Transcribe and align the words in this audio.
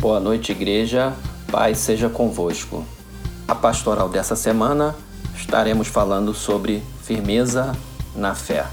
Boa 0.00 0.20
noite, 0.20 0.52
igreja. 0.52 1.12
Paz 1.50 1.78
seja 1.78 2.08
convosco. 2.08 2.84
A 3.48 3.54
pastoral 3.56 4.08
dessa 4.08 4.36
semana 4.36 4.94
estaremos 5.34 5.88
falando 5.88 6.32
sobre 6.32 6.84
firmeza 7.02 7.76
na 8.14 8.32
fé. 8.32 8.64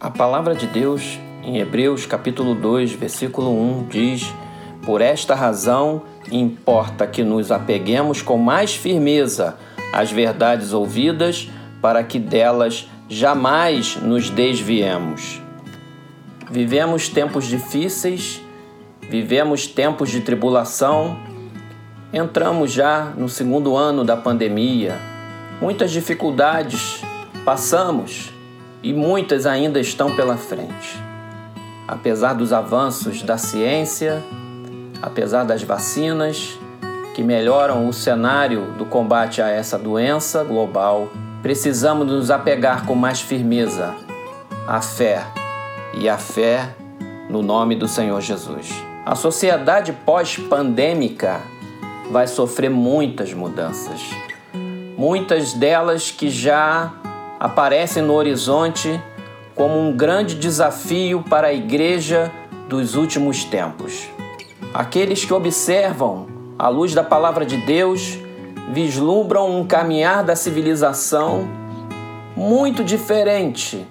A 0.00 0.10
palavra 0.10 0.56
de 0.56 0.66
Deus 0.66 1.20
em 1.44 1.58
Hebreus 1.58 2.06
capítulo 2.06 2.56
2, 2.56 2.90
versículo 2.90 3.52
1 3.52 3.86
diz: 3.88 4.34
Por 4.84 5.00
esta 5.00 5.36
razão 5.36 6.02
importa 6.32 7.06
que 7.06 7.22
nos 7.22 7.52
apeguemos 7.52 8.20
com 8.20 8.36
mais 8.36 8.74
firmeza 8.74 9.56
as 9.96 10.12
verdades 10.12 10.74
ouvidas, 10.74 11.48
para 11.80 12.04
que 12.04 12.18
delas 12.18 12.86
jamais 13.08 13.96
nos 13.96 14.28
desviemos. 14.28 15.40
Vivemos 16.50 17.08
tempos 17.08 17.46
difíceis, 17.46 18.42
vivemos 19.08 19.66
tempos 19.66 20.10
de 20.10 20.20
tribulação, 20.20 21.18
entramos 22.12 22.72
já 22.72 23.14
no 23.16 23.26
segundo 23.26 23.74
ano 23.74 24.04
da 24.04 24.18
pandemia, 24.18 25.00
muitas 25.62 25.90
dificuldades 25.90 27.00
passamos 27.42 28.30
e 28.82 28.92
muitas 28.92 29.46
ainda 29.46 29.80
estão 29.80 30.14
pela 30.14 30.36
frente. 30.36 31.00
Apesar 31.88 32.34
dos 32.34 32.52
avanços 32.52 33.22
da 33.22 33.38
ciência, 33.38 34.22
apesar 35.00 35.44
das 35.44 35.62
vacinas, 35.62 36.58
que 37.16 37.22
melhoram 37.22 37.88
o 37.88 37.94
cenário 37.94 38.72
do 38.72 38.84
combate 38.84 39.40
a 39.40 39.48
essa 39.48 39.78
doença 39.78 40.44
global, 40.44 41.08
precisamos 41.40 42.06
nos 42.06 42.30
apegar 42.30 42.84
com 42.84 42.94
mais 42.94 43.22
firmeza 43.22 43.94
à 44.68 44.82
fé 44.82 45.24
e 45.94 46.10
à 46.10 46.18
fé 46.18 46.74
no 47.30 47.40
nome 47.40 47.74
do 47.74 47.88
Senhor 47.88 48.20
Jesus. 48.20 48.68
A 49.06 49.14
sociedade 49.14 49.94
pós-pandêmica 50.04 51.40
vai 52.10 52.26
sofrer 52.26 52.68
muitas 52.68 53.32
mudanças, 53.32 54.02
muitas 54.98 55.54
delas 55.54 56.10
que 56.10 56.28
já 56.28 56.92
aparecem 57.40 58.02
no 58.02 58.12
horizonte 58.12 59.00
como 59.54 59.80
um 59.80 59.90
grande 59.90 60.34
desafio 60.34 61.24
para 61.30 61.46
a 61.46 61.54
igreja 61.54 62.30
dos 62.68 62.94
últimos 62.94 63.42
tempos. 63.42 64.06
Aqueles 64.74 65.24
que 65.24 65.32
observam 65.32 66.35
à 66.58 66.68
luz 66.68 66.94
da 66.94 67.04
palavra 67.04 67.44
de 67.44 67.56
Deus, 67.58 68.18
vislumbram 68.72 69.60
um 69.60 69.66
caminhar 69.66 70.24
da 70.24 70.34
civilização 70.34 71.48
muito 72.36 72.84
diferente 72.84 73.86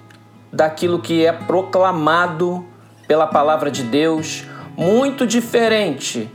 daquilo 0.52 1.00
que 1.00 1.24
é 1.24 1.32
proclamado 1.32 2.64
pela 3.06 3.26
palavra 3.26 3.70
de 3.70 3.82
Deus, 3.82 4.44
muito 4.76 5.26
diferente 5.26 6.30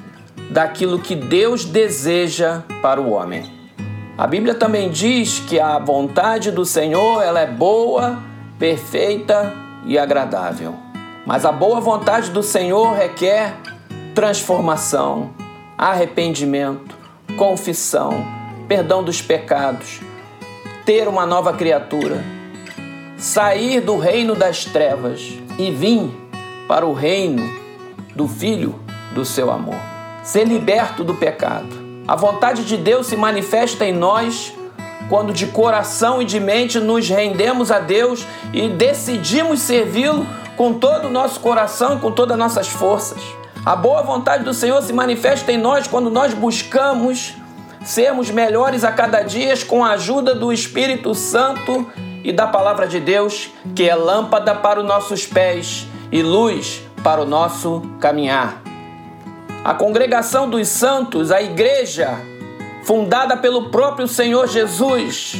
daquilo 0.51 0.99
que 0.99 1.15
Deus 1.15 1.65
deseja 1.65 2.63
para 2.81 3.01
o 3.01 3.11
homem. 3.11 3.51
A 4.17 4.27
Bíblia 4.27 4.53
também 4.53 4.89
diz 4.89 5.39
que 5.39 5.59
a 5.59 5.79
vontade 5.79 6.51
do 6.51 6.65
Senhor 6.65 7.21
ela 7.23 7.39
é 7.39 7.47
boa, 7.47 8.19
perfeita 8.59 9.53
e 9.85 9.97
agradável. 9.97 10.75
Mas 11.25 11.45
a 11.45 11.51
boa 11.51 11.79
vontade 11.79 12.29
do 12.29 12.43
Senhor 12.43 12.93
requer 12.93 13.55
transformação, 14.13 15.31
arrependimento, 15.81 16.95
confissão, 17.35 18.23
perdão 18.67 19.03
dos 19.03 19.19
pecados, 19.19 19.99
ter 20.85 21.07
uma 21.07 21.25
nova 21.25 21.53
criatura, 21.53 22.23
sair 23.17 23.81
do 23.81 23.97
reino 23.97 24.35
das 24.35 24.63
trevas 24.63 25.33
e 25.57 25.71
vir 25.71 26.11
para 26.67 26.85
o 26.85 26.93
reino 26.93 27.41
do 28.15 28.27
Filho 28.27 28.79
do 29.15 29.25
seu 29.25 29.49
amor, 29.49 29.79
ser 30.23 30.43
liberto 30.43 31.03
do 31.03 31.15
pecado. 31.15 31.81
A 32.07 32.15
vontade 32.15 32.63
de 32.63 32.77
Deus 32.77 33.07
se 33.07 33.17
manifesta 33.17 33.83
em 33.83 33.91
nós 33.91 34.53
quando 35.09 35.33
de 35.33 35.47
coração 35.47 36.21
e 36.21 36.25
de 36.25 36.39
mente 36.39 36.79
nos 36.79 37.09
rendemos 37.09 37.71
a 37.71 37.79
Deus 37.79 38.23
e 38.53 38.69
decidimos 38.69 39.61
servi-lo 39.61 40.27
com 40.55 40.75
todo 40.75 41.07
o 41.07 41.11
nosso 41.11 41.39
coração 41.39 41.97
e 41.97 41.99
com 41.99 42.11
todas 42.11 42.33
as 42.33 42.39
nossas 42.39 42.67
forças. 42.67 43.40
A 43.63 43.75
boa 43.75 44.01
vontade 44.01 44.43
do 44.43 44.55
Senhor 44.55 44.81
se 44.81 44.91
manifesta 44.91 45.51
em 45.51 45.57
nós 45.57 45.85
quando 45.85 46.09
nós 46.09 46.33
buscamos 46.33 47.35
sermos 47.85 48.31
melhores 48.31 48.83
a 48.83 48.91
cada 48.91 49.21
dia 49.21 49.53
com 49.67 49.85
a 49.85 49.91
ajuda 49.91 50.33
do 50.33 50.51
Espírito 50.51 51.13
Santo 51.13 51.85
e 52.23 52.31
da 52.31 52.47
palavra 52.47 52.87
de 52.87 52.99
Deus, 52.99 53.51
que 53.75 53.87
é 53.87 53.93
lâmpada 53.93 54.55
para 54.55 54.79
os 54.79 54.85
nossos 54.85 55.27
pés 55.27 55.85
e 56.11 56.23
luz 56.23 56.81
para 57.03 57.21
o 57.21 57.25
nosso 57.25 57.83
caminhar. 57.99 58.63
A 59.63 59.75
congregação 59.75 60.49
dos 60.49 60.67
santos, 60.67 61.31
a 61.31 61.39
igreja, 61.39 62.17
fundada 62.83 63.37
pelo 63.37 63.69
próprio 63.69 64.07
Senhor 64.07 64.47
Jesus, 64.47 65.35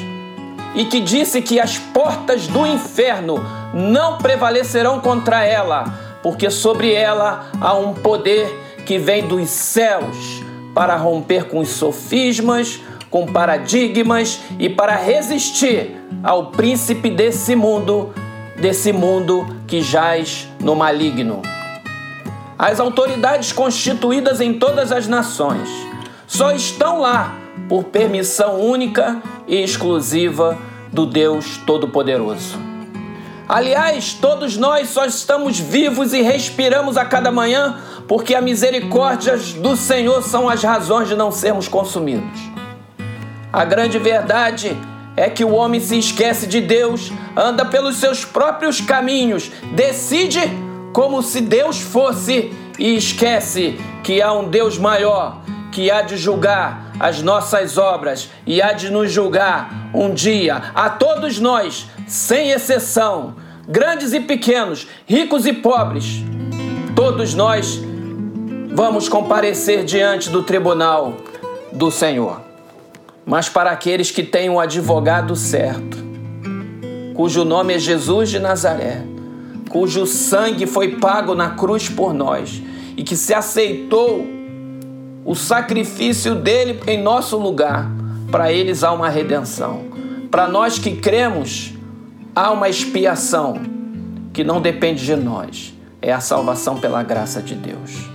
e 0.76 0.86
que 0.86 1.00
disse 1.00 1.42
que 1.42 1.60
as 1.60 1.80
portas 1.80 2.46
do 2.46 2.68
inferno 2.68 3.44
não 3.74 4.20
prevalecerão 4.20 5.00
contra 5.00 5.44
ela 5.44 6.11
porque 6.22 6.50
sobre 6.50 6.94
ela 6.94 7.48
há 7.60 7.74
um 7.74 7.94
poder 7.94 8.48
que 8.86 8.98
vem 8.98 9.28
dos 9.28 9.50
céus 9.50 10.42
para 10.74 10.96
romper 10.96 11.46
com 11.46 11.60
os 11.60 11.70
sofismas, 11.70 12.80
com 13.10 13.26
paradigmas 13.26 14.40
e 14.58 14.70
para 14.70 14.96
resistir 14.96 15.98
ao 16.24 16.48
príncipe 16.48 17.10
desse 17.10 17.56
mundo, 17.56 18.14
desse 18.60 18.94
mundo 18.94 19.46
que 19.68 19.82
jaz 19.82 20.48
no 20.60 20.76
maligno. 20.76 21.42
As 22.58 22.80
autoridades 22.80 23.52
constituídas 23.52 24.40
em 24.40 24.54
todas 24.54 24.92
as 24.92 25.08
nações 25.08 25.68
só 26.28 26.52
estão 26.52 27.00
lá 27.00 27.36
por 27.68 27.86
permissão 27.86 28.62
única 28.62 29.22
e 29.48 29.62
exclusiva 29.62 30.58
do 30.92 31.06
Deus 31.06 31.58
Todo-Poderoso. 31.66 32.71
Aliás, 33.52 34.14
todos 34.14 34.56
nós 34.56 34.88
só 34.92 35.04
estamos 35.04 35.60
vivos 35.60 36.14
e 36.14 36.22
respiramos 36.22 36.96
a 36.96 37.04
cada 37.04 37.34
manhã 37.34 37.82
porque 38.08 38.34
a 38.34 38.42
misericórdia 38.42 39.36
do 39.36 39.76
Senhor 39.76 40.24
são 40.24 40.48
as 40.48 40.64
razões 40.64 41.10
de 41.10 41.16
não 41.18 41.34
sermos 41.34 41.68
consumidos. 41.68 42.40
A 43.52 43.66
grande 43.66 44.00
verdade 44.00 44.78
é 45.18 45.30
que 45.30 45.44
o 45.44 45.52
homem 45.52 45.82
se 45.82 46.00
esquece 46.00 46.48
de 46.48 46.62
Deus, 46.62 47.12
anda 47.36 47.66
pelos 47.66 47.98
seus 47.98 48.24
próprios 48.24 48.80
caminhos, 48.80 49.52
decide 49.76 50.40
como 50.94 51.22
se 51.22 51.42
Deus 51.42 51.82
fosse 51.82 52.54
e 52.80 52.96
esquece 52.96 53.78
que 54.02 54.22
há 54.22 54.32
um 54.32 54.48
Deus 54.48 54.78
maior 54.78 55.42
que 55.72 55.90
há 55.90 56.02
de 56.02 56.18
julgar 56.18 56.92
as 57.00 57.22
nossas 57.22 57.78
obras 57.78 58.30
e 58.46 58.62
há 58.62 58.74
de 58.74 58.92
nos 58.92 59.12
julgar 59.12 59.90
um 59.94 60.14
dia 60.14 60.62
a 60.76 60.90
todos 60.90 61.40
nós, 61.40 61.88
sem 62.08 62.52
exceção, 62.52 63.36
grandes 63.68 64.14
e 64.14 64.20
pequenos, 64.20 64.88
ricos 65.06 65.46
e 65.46 65.54
pobres, 65.54 66.24
todos 66.96 67.34
nós 67.34 67.82
vamos 68.74 69.10
comparecer 69.10 69.84
diante 69.84 70.30
do 70.30 70.44
tribunal 70.44 71.18
do 71.72 71.92
Senhor. 71.92 72.42
Mas 73.26 73.50
para 73.50 73.72
aqueles 73.72 74.12
que 74.12 74.24
têm 74.24 74.50
um 74.50 74.60
advogado 74.60 75.36
certo, 75.36 75.98
cujo 77.14 77.46
nome 77.46 77.76
é 77.76 77.80
Jesus 77.80 78.30
de 78.30 78.40
Nazaré, 78.40 79.04
cujo 79.70 80.06
sangue 80.06 80.66
foi 80.66 80.98
pago 80.98 81.36
na 81.36 81.52
cruz 81.52 81.88
por 81.88 82.14
nós 82.14 82.62
e 82.98 83.04
que 83.04 83.16
se 83.16 83.34
aceitou 83.34 84.26
o 85.24 85.36
sacrifício 85.36 86.36
dele 86.36 86.80
em 86.88 87.02
nosso 87.02 87.38
lugar, 87.38 87.90
para 88.32 88.52
eles 88.52 88.84
há 88.84 88.92
uma 88.92 89.08
redenção. 89.08 89.86
Para 90.30 90.48
nós 90.48 90.80
que 90.80 90.96
cremos, 90.96 91.74
há 92.36 92.52
uma 92.52 92.70
expiação 92.70 93.62
que 94.34 94.44
não 94.44 94.62
depende 94.62 95.06
de 95.06 95.16
nós, 95.16 95.74
é 96.02 96.12
a 96.12 96.20
salvação 96.20 96.78
pela 96.80 97.04
graça 97.04 97.42
de 97.42 97.56
Deus. 97.56 98.10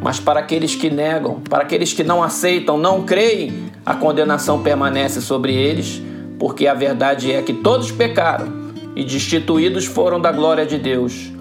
Mas 0.00 0.18
para 0.18 0.40
aqueles 0.40 0.74
que 0.74 0.90
negam, 0.90 1.40
para 1.40 1.62
aqueles 1.62 1.92
que 1.92 2.02
não 2.02 2.22
aceitam, 2.22 2.78
não 2.78 3.04
creem, 3.04 3.70
a 3.84 3.94
condenação 3.94 4.62
permanece 4.62 5.20
sobre 5.20 5.54
eles, 5.54 6.00
porque 6.38 6.66
a 6.66 6.74
verdade 6.74 7.32
é 7.32 7.42
que 7.42 7.52
todos 7.52 7.90
pecaram 7.90 8.68
e 8.94 9.04
destituídos 9.04 9.84
foram 9.84 10.20
da 10.20 10.32
glória 10.32 10.64
de 10.64 10.78
Deus. 10.78 11.32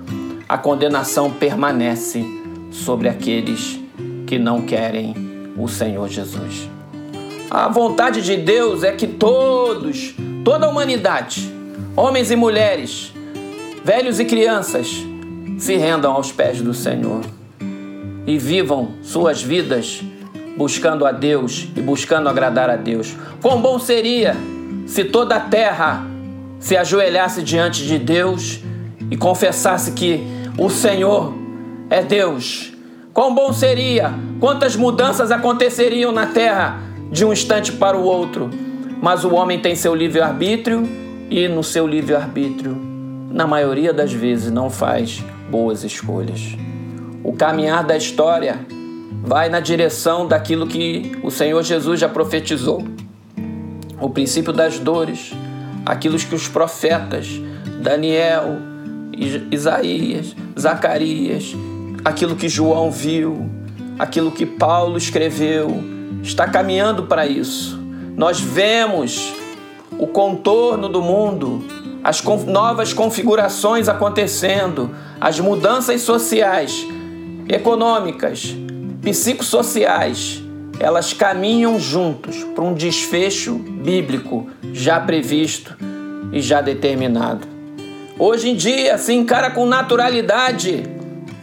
A 0.50 0.58
condenação 0.58 1.32
permanece 1.32 2.26
sobre 2.72 3.08
aqueles 3.08 3.80
que 4.26 4.38
não 4.38 4.62
querem 4.62 5.14
o 5.58 5.68
Senhor 5.68 6.08
Jesus. 6.10 6.70
A 7.50 7.70
vontade 7.70 8.22
de 8.22 8.36
Deus 8.36 8.84
é 8.84 8.92
que 8.92 9.08
todos, 9.08 10.14
toda 10.44 10.66
a 10.66 10.70
humanidade, 10.70 11.57
homens 11.98 12.30
e 12.30 12.36
mulheres, 12.36 13.12
velhos 13.84 14.20
e 14.20 14.26
crianças, 14.26 15.04
se 15.58 15.76
rendam 15.78 16.14
aos 16.14 16.32
pés 16.32 16.62
do 16.62 16.72
Senhor 16.72 17.22
e 18.28 18.38
vivam 18.38 18.92
suas 19.02 19.42
vidas 19.42 20.04
buscando 20.56 21.08
a 21.08 21.12
Deus 21.12 21.68
e 21.76 21.82
buscando 21.82 22.30
agradar 22.30 22.70
a 22.70 22.76
Deus. 22.76 23.16
Quão 23.42 23.60
bom 23.60 23.80
seria 23.80 24.36
se 24.86 25.06
toda 25.06 25.38
a 25.38 25.40
terra 25.40 26.06
se 26.60 26.78
ajoelhasse 26.78 27.42
diante 27.42 27.84
de 27.88 27.98
Deus 27.98 28.60
e 29.10 29.18
confessasse 29.18 29.92
que 29.94 30.24
o 30.56 30.70
Senhor 30.70 31.34
é 31.90 32.04
Deus. 32.04 32.74
Quão 33.12 33.34
bom 33.34 33.52
seria, 33.52 34.14
quantas 34.40 34.76
mudanças 34.76 35.32
aconteceriam 35.32 36.12
na 36.12 36.28
terra 36.28 36.80
de 37.12 37.26
um 37.26 37.34
instante 37.34 37.72
para 37.72 37.98
o 37.98 38.04
outro. 38.04 38.52
Mas 39.02 39.24
o 39.24 39.34
homem 39.34 39.60
tem 39.60 39.76
seu 39.76 39.96
livre-arbítrio 39.96 41.07
e, 41.30 41.48
no 41.48 41.64
seu 41.64 41.86
livre-arbítrio, 41.86 42.76
na 43.32 43.46
maioria 43.46 43.94
das 43.94 44.12
vezes, 44.12 44.52
não 44.52 44.70
faz 44.70 45.24
boas 45.50 45.84
escolhas. 45.84 46.56
O 47.24 47.34
caminhar 47.34 47.84
da 47.84 47.98
história 47.98 48.60
vai 49.24 49.50
na 49.50 49.60
direção 49.60 50.28
daquilo 50.28 50.68
que 50.68 51.18
o 51.22 51.30
Senhor 51.30 51.62
Jesus 51.64 52.00
já 52.00 52.08
profetizou. 52.08 52.86
O 54.00 54.10
princípio 54.10 54.54
das 54.54 54.80
dores, 54.80 55.34
aquilo 55.86 56.18
que 56.18 56.36
os 56.36 56.48
profetas, 56.48 57.28
Daniel, 57.82 58.58
Isaías, 59.52 60.36
Zacarias, 60.58 61.56
aquilo 62.06 62.36
que 62.36 62.48
João 62.48 62.92
viu, 62.92 63.50
aquilo 63.98 64.32
que 64.32 64.46
Paulo 64.46 64.98
escreveu, 64.98 65.84
está 66.22 66.48
caminhando 66.48 67.04
para 67.04 67.26
isso. 67.26 67.78
Nós 68.16 68.40
vemos 68.40 69.34
o 69.98 70.08
contorno 70.08 70.88
do 70.88 71.02
mundo, 71.02 71.64
as 72.04 72.22
novas 72.46 72.94
configurações 72.94 73.90
acontecendo, 73.90 74.92
as 75.20 75.40
mudanças 75.40 76.02
sociais, 76.02 76.86
econômicas, 77.50 78.56
psicossociais, 79.02 80.42
elas 80.80 81.14
caminham 81.14 81.80
juntos 81.80 82.44
para 82.56 82.64
um 82.64 82.74
desfecho 82.74 83.56
bíblico 83.56 84.50
já 84.74 85.00
previsto 85.00 85.76
e 86.32 86.40
já 86.40 86.62
determinado. 86.62 87.48
Hoje 88.20 88.50
em 88.50 88.56
dia 88.56 88.98
se 88.98 89.14
encara 89.14 89.52
com 89.52 89.66
naturalidade 89.66 90.84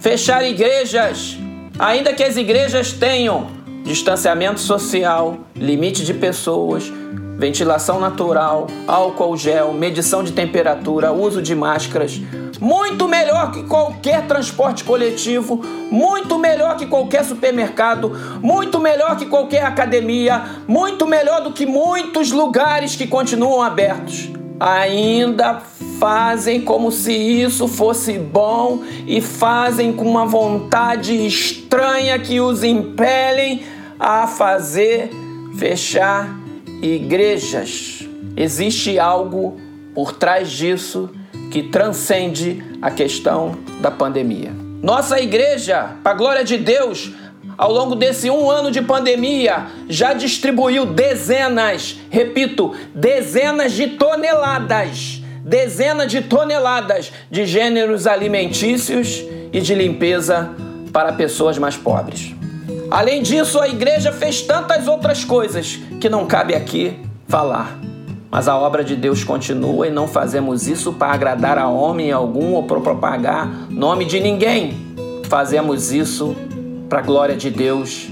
fechar 0.01 0.45
igrejas, 0.45 1.37
ainda 1.79 2.13
que 2.13 2.23
as 2.23 2.37
igrejas 2.37 2.93
tenham 2.93 3.49
distanciamento 3.85 4.61
social, 4.61 5.39
limite 5.55 6.05
de 6.05 6.15
pessoas, 6.15 6.93
ventilação 7.37 8.01
natural, 8.01 8.67
álcool 8.87 9.37
gel, 9.37 9.73
medição 9.73 10.23
de 10.23 10.33
temperatura, 10.33 11.13
uso 11.13 11.43
de 11.43 11.55
máscaras. 11.55 12.21
Muito 12.61 13.09
melhor 13.09 13.51
que 13.51 13.65
qualquer 13.65 14.27
transporte 14.27 14.85
coletivo, 14.85 15.61
muito 15.91 16.39
melhor 16.39 16.77
que 16.77 16.87
qualquer 16.87 17.25
supermercado, 17.25 18.13
muito 18.41 18.79
melhor 18.79 19.17
que 19.17 19.27
qualquer 19.27 19.65
academia, 19.65 20.43
muito 20.67 21.07
melhor 21.07 21.43
do 21.43 21.53
que 21.53 21.67
muitos 21.67 22.31
lugares 22.31 22.95
que 22.95 23.07
continuam 23.07 23.61
abertos. 23.61 24.31
Ainda 24.59 25.61
fazem 25.99 26.61
como 26.61 26.93
se 26.93 27.13
isso 27.13 27.67
fosse 27.67 28.19
bom 28.19 28.83
e 29.07 29.21
fazem 29.21 29.93
com 29.93 30.05
uma 30.05 30.25
vontade 30.25 31.27
estranha 31.27 32.19
que 32.19 32.41
os 32.41 32.63
impelem 32.63 33.65
a 33.99 34.27
fazer 34.27 35.11
fechar 35.57 36.44
igrejas. 36.83 38.09
Existe 38.37 38.99
algo 38.99 39.61
por 39.95 40.13
trás 40.13 40.51
disso 40.51 41.11
que 41.51 41.63
transcende 41.63 42.65
a 42.83 42.91
questão 42.91 43.57
da 43.81 43.91
pandemia. 43.91 44.53
Nossa 44.83 45.21
igreja, 45.21 45.97
para 46.03 46.13
a 46.13 46.15
glória 46.15 46.45
de 46.45 46.59
Deus, 46.59 47.13
ao 47.57 47.73
longo 47.73 47.95
desse 47.95 48.29
um 48.29 48.51
ano 48.51 48.71
de 48.71 48.83
pandemia, 48.83 49.67
já 49.89 50.13
distribuiu 50.13 50.85
dezenas, 50.85 51.97
repito, 52.11 52.75
dezenas 52.95 53.73
de 53.73 53.89
toneladas, 53.89 55.23
dezenas 55.45 56.11
de 56.11 56.23
toneladas 56.23 57.13
de 57.31 57.47
gêneros 57.47 58.07
alimentícios 58.07 59.25
e 59.53 59.61
de 59.61 59.75
limpeza 59.75 60.51
para 60.93 61.13
pessoas 61.13 61.57
mais 61.57 61.77
pobres. 61.77 62.34
Além 62.91 63.23
disso, 63.23 63.61
a 63.61 63.69
igreja 63.69 64.13
fez 64.13 64.43
tantas 64.43 64.87
outras 64.87 65.25
coisas 65.25 65.79
que 66.01 66.09
não 66.09 66.27
cabe 66.27 66.55
aqui 66.55 66.99
falar. 67.27 67.79
Mas 68.31 68.49
a 68.49 68.57
obra 68.57 68.83
de 68.83 68.97
Deus 68.97 69.23
continua 69.23 69.87
e 69.87 69.91
não 69.91 70.09
fazemos 70.09 70.67
isso 70.67 70.93
para 70.93 71.13
agradar 71.13 71.57
a 71.57 71.69
homem 71.69 72.11
algum 72.11 72.55
ou 72.55 72.65
para 72.65 72.81
propagar 72.81 73.47
nome 73.71 74.05
de 74.05 74.19
ninguém. 74.19 74.77
Fazemos 75.29 75.93
isso 75.93 76.35
para 76.89 76.99
a 76.99 77.03
glória 77.03 77.37
de 77.37 77.49
Deus, 77.51 78.09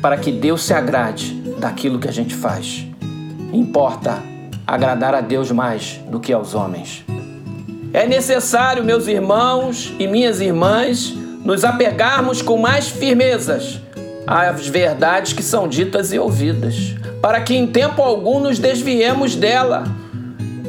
para 0.00 0.16
que 0.16 0.30
Deus 0.30 0.62
se 0.62 0.74
agrade 0.74 1.34
daquilo 1.58 1.98
que 1.98 2.08
a 2.08 2.12
gente 2.12 2.34
faz. 2.34 2.86
Importa 3.52 4.22
agradar 4.66 5.14
a 5.14 5.20
Deus 5.20 5.50
mais 5.50 5.98
do 6.08 6.20
que 6.20 6.32
aos 6.32 6.54
homens. 6.54 7.04
É 7.92 8.06
necessário, 8.06 8.84
meus 8.84 9.08
irmãos 9.08 9.92
e 9.98 10.06
minhas 10.06 10.40
irmãs, 10.40 11.14
nos 11.50 11.64
apegarmos 11.64 12.40
com 12.42 12.56
mais 12.56 12.90
firmezas 12.90 13.80
às 14.24 14.68
verdades 14.68 15.32
que 15.32 15.42
são 15.42 15.66
ditas 15.66 16.12
e 16.12 16.18
ouvidas, 16.18 16.94
para 17.20 17.40
que 17.40 17.56
em 17.56 17.66
tempo 17.66 18.00
algum 18.00 18.38
nos 18.38 18.60
desviemos 18.60 19.34
dela. 19.34 19.82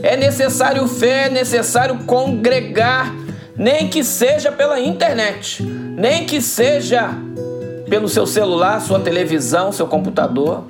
É 0.01 0.17
necessário 0.17 0.87
fé, 0.87 1.27
é 1.27 1.29
necessário 1.29 1.99
congregar, 2.05 3.13
nem 3.55 3.89
que 3.89 4.03
seja 4.03 4.51
pela 4.51 4.79
internet, 4.79 5.61
nem 5.61 6.25
que 6.25 6.41
seja 6.41 7.11
pelo 7.87 8.09
seu 8.09 8.25
celular, 8.25 8.81
sua 8.81 8.99
televisão, 8.99 9.71
seu 9.71 9.85
computador. 9.85 10.65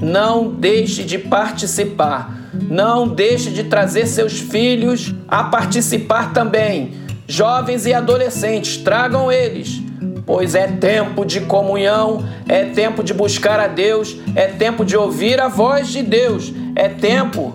Não 0.00 0.46
deixe 0.46 1.02
de 1.02 1.18
participar, 1.18 2.52
não 2.70 3.08
deixe 3.08 3.50
de 3.50 3.64
trazer 3.64 4.06
seus 4.06 4.38
filhos 4.38 5.12
a 5.26 5.42
participar 5.42 6.32
também. 6.32 7.03
Jovens 7.26 7.86
e 7.86 7.94
adolescentes, 7.94 8.76
tragam 8.76 9.30
eles 9.32 9.82
pois 10.26 10.54
é 10.54 10.66
tempo 10.66 11.24
de 11.24 11.40
comunhão, 11.42 12.24
é 12.48 12.64
tempo 12.64 13.02
de 13.02 13.12
buscar 13.12 13.60
a 13.60 13.66
Deus, 13.66 14.16
é 14.34 14.46
tempo 14.46 14.84
de 14.84 14.96
ouvir 14.96 15.40
a 15.40 15.48
voz 15.48 15.88
de 15.88 16.02
Deus, 16.02 16.52
é 16.74 16.88
tempo 16.88 17.52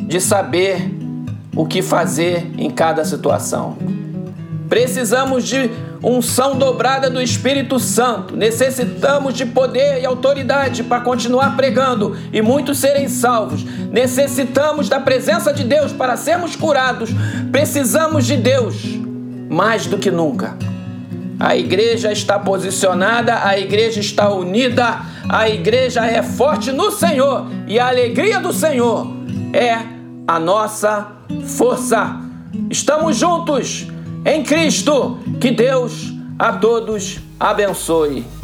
de 0.00 0.20
saber 0.20 0.90
o 1.54 1.66
que 1.66 1.82
fazer 1.82 2.50
em 2.56 2.70
cada 2.70 3.04
situação. 3.04 3.76
Precisamos 4.68 5.46
de 5.46 5.70
unção 6.02 6.58
dobrada 6.58 7.08
do 7.08 7.22
Espírito 7.22 7.78
Santo. 7.78 8.36
Necessitamos 8.36 9.34
de 9.34 9.46
poder 9.46 10.00
e 10.00 10.06
autoridade 10.06 10.82
para 10.82 11.00
continuar 11.00 11.56
pregando 11.56 12.16
e 12.32 12.42
muitos 12.42 12.78
serem 12.78 13.08
salvos. 13.08 13.64
Necessitamos 13.92 14.88
da 14.88 14.98
presença 14.98 15.52
de 15.52 15.62
Deus 15.62 15.92
para 15.92 16.16
sermos 16.16 16.56
curados. 16.56 17.10
Precisamos 17.52 18.26
de 18.26 18.36
Deus 18.36 19.05
mais 19.56 19.86
do 19.86 19.96
que 19.96 20.10
nunca. 20.10 20.54
A 21.40 21.56
igreja 21.56 22.12
está 22.12 22.38
posicionada, 22.38 23.42
a 23.42 23.58
igreja 23.58 24.00
está 24.00 24.28
unida, 24.28 25.00
a 25.26 25.48
igreja 25.48 26.04
é 26.04 26.22
forte 26.22 26.70
no 26.72 26.90
Senhor 26.90 27.46
e 27.66 27.78
a 27.78 27.88
alegria 27.88 28.38
do 28.38 28.52
Senhor 28.52 29.06
é 29.54 29.78
a 30.28 30.38
nossa 30.38 31.08
força. 31.56 32.20
Estamos 32.70 33.16
juntos 33.16 33.86
em 34.26 34.42
Cristo. 34.42 35.18
Que 35.40 35.50
Deus 35.50 36.12
a 36.38 36.52
todos 36.52 37.18
abençoe. 37.40 38.35